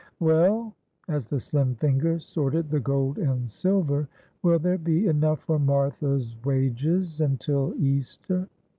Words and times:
"Well?" 0.19 0.73
as 1.07 1.25
the 1.27 1.39
slim 1.39 1.75
fingers 1.75 2.25
sorted 2.25 2.71
the 2.71 2.79
gold 2.79 3.19
and 3.19 3.47
silver; 3.47 4.07
"will 4.41 4.57
there 4.57 4.79
be 4.79 5.05
enough 5.05 5.41
for 5.41 5.59
Martha's 5.59 6.35
wages 6.43 7.21
until 7.21 7.75
Easter?" 7.77 8.49